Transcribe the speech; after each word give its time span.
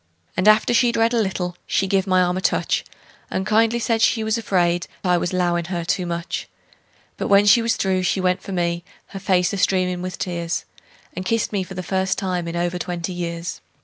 And 0.35 0.47
after 0.47 0.73
she'd 0.73 0.97
read 0.97 1.13
a 1.13 1.21
little 1.21 1.55
she 1.67 1.85
give 1.85 2.07
my 2.07 2.23
arm 2.23 2.35
a 2.35 2.41
touch, 2.41 2.83
And 3.29 3.45
kindly 3.45 3.77
said 3.77 4.01
she 4.01 4.23
was 4.23 4.35
afraid 4.35 4.87
I 5.03 5.15
was 5.17 5.31
'lowin' 5.31 5.65
her 5.65 5.85
too 5.85 6.07
much; 6.07 6.47
But 7.17 7.27
when 7.27 7.45
she 7.45 7.61
was 7.61 7.75
through 7.75 8.01
she 8.01 8.19
went 8.19 8.41
for 8.41 8.51
me, 8.51 8.83
her 9.09 9.19
face 9.19 9.53
a 9.53 9.57
streamin' 9.57 10.01
with 10.01 10.17
tears, 10.17 10.65
And 11.15 11.23
kissed 11.23 11.53
me 11.53 11.61
for 11.61 11.75
the 11.75 11.83
first 11.83 12.17
time 12.17 12.47
in 12.47 12.55
over 12.55 12.79
twenty 12.79 13.13
years! 13.13 13.61